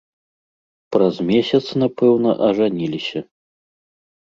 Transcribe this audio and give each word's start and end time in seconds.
Праз 0.97 1.15
месяц, 1.31 1.61
напэўна, 1.83 2.29
ажаніліся. 2.49 3.19